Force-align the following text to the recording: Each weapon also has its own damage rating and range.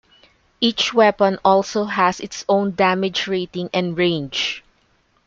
Each 0.59 0.95
weapon 0.95 1.37
also 1.45 1.83
has 1.85 2.19
its 2.19 2.43
own 2.49 2.73
damage 2.73 3.27
rating 3.27 3.69
and 3.71 3.95
range. 3.95 4.63